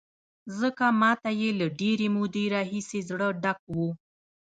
ځکه 0.59 0.85
ما 1.01 1.11
ته 1.21 1.29
یې 1.39 1.49
له 1.59 1.67
ډېرې 1.79 2.07
مودې 2.15 2.45
راهیسې 2.55 2.99
زړه 3.09 3.27
ډک 3.41 3.59
و. 3.75 3.77